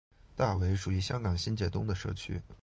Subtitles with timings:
[0.35, 2.41] 大围属于香港新界东的社区。